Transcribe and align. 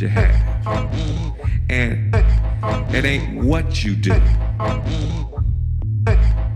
you 0.00 0.08
have 0.08 0.44
and 1.68 2.14
it 2.94 3.04
ain't 3.04 3.44
what 3.44 3.84
you 3.84 3.94
do. 3.94 4.12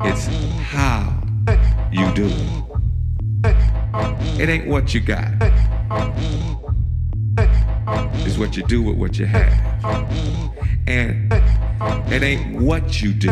It's 0.01 0.27
how 0.61 1.23
you 1.91 2.13
do 2.15 2.27
it. 3.45 3.57
It 4.41 4.49
ain't 4.49 4.69
what 4.69 4.95
you 4.95 5.01
got. 5.01 5.33
It's 8.27 8.39
what 8.39 8.57
you 8.57 8.63
do 8.65 8.83
with 8.83 8.97
what 8.97 9.19
you 9.19 9.27
have. 9.27 9.53
And 10.87 11.33
it 12.13 12.23
ain't 12.23 12.63
what 12.63 13.03
you 13.03 13.13
do. 13.13 13.31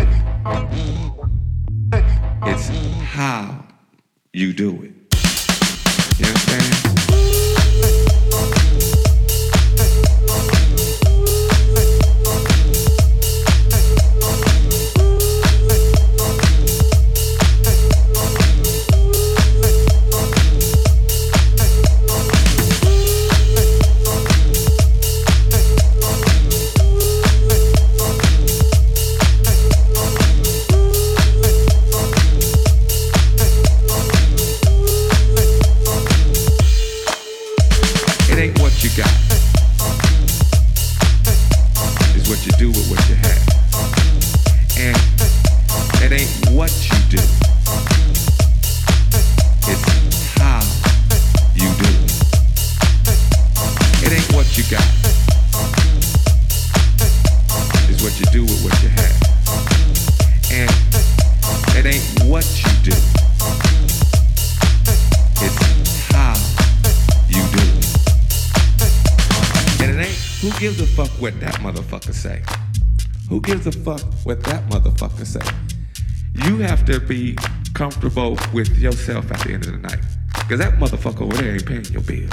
What 74.27 74.43
that 74.43 74.69
motherfucker 74.69 75.25
say? 75.25 75.41
You 76.47 76.57
have 76.59 76.85
to 76.87 76.99
be 76.99 77.37
comfortable 77.75 78.37
with 78.53 78.77
yourself 78.77 79.31
at 79.31 79.39
the 79.47 79.53
end 79.53 79.67
of 79.67 79.71
the 79.71 79.79
night. 79.79 80.01
Because 80.33 80.59
that 80.59 80.75
motherfucker 80.81 81.23
over 81.23 81.37
there 81.37 81.53
ain't 81.53 81.65
paying 81.65 81.85
your 81.85 82.03
bills. 82.03 82.33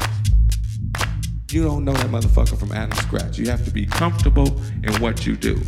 You 1.52 1.62
don't 1.62 1.86
know 1.86 1.94
that 1.94 2.08
motherfucker 2.08 2.58
from 2.58 2.72
Adam 2.72 2.98
Scratch. 2.98 3.38
You 3.38 3.48
have 3.52 3.64
to 3.66 3.70
be 3.70 3.86
comfortable 3.86 4.60
in 4.84 4.92
what 5.02 5.28
you 5.28 5.36
do. 5.38 5.62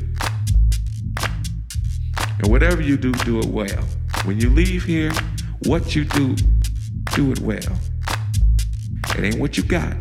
And 2.39 2.48
whatever 2.48 2.81
you 2.81 2.98
do, 2.98 3.12
do 3.12 3.38
it 3.38 3.45
well. 3.45 3.83
When 4.24 4.42
you 4.42 4.50
leave 4.50 4.83
here, 4.83 5.12
what 5.66 5.95
you 5.95 6.06
do, 6.06 6.36
do 7.13 7.33
it 7.33 7.39
well. 7.39 7.80
It 9.16 9.24
ain't 9.24 9.39
what 9.39 9.57
you 9.57 9.63
got, 9.63 9.95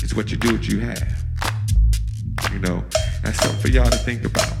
it's 0.00 0.14
what 0.14 0.30
you 0.30 0.36
do, 0.36 0.52
what 0.52 0.68
you 0.68 0.78
have. 0.78 1.24
You 2.52 2.60
know, 2.60 2.84
that's 3.24 3.42
something 3.42 3.60
for 3.60 3.68
y'all 3.68 3.90
to 3.90 3.98
think 3.98 4.24
about. 4.24 4.55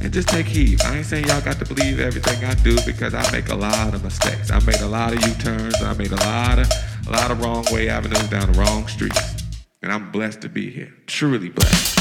And 0.00 0.12
just 0.12 0.28
take 0.28 0.46
heed. 0.46 0.80
I 0.82 0.98
ain't 0.98 1.06
saying 1.06 1.26
y'all 1.26 1.40
got 1.40 1.58
to 1.58 1.64
believe 1.64 1.98
everything 1.98 2.44
I 2.44 2.54
do 2.54 2.76
because 2.86 3.14
I 3.14 3.28
make 3.32 3.48
a 3.48 3.56
lot 3.56 3.94
of 3.94 4.04
mistakes. 4.04 4.50
I 4.50 4.60
made 4.60 4.80
a 4.80 4.86
lot 4.86 5.12
of 5.12 5.26
U-turns. 5.26 5.74
I 5.82 5.92
made 5.94 6.12
a 6.12 6.16
lot 6.16 6.58
of 6.58 6.68
a 7.06 7.10
lot 7.10 7.30
of 7.30 7.40
wrong 7.40 7.64
way 7.72 7.88
avenues 7.88 8.28
down 8.28 8.52
the 8.52 8.58
wrong 8.58 8.86
streets. 8.86 9.42
And 9.82 9.92
I'm 9.92 10.12
blessed 10.12 10.42
to 10.42 10.48
be 10.48 10.70
here. 10.70 10.94
Truly 11.06 11.48
blessed. 11.48 11.97